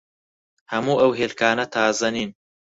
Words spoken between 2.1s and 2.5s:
نین.